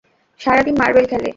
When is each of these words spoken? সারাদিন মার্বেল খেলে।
সারাদিন 0.39 0.75
মার্বেল 0.77 1.05
খেলে। 1.11 1.29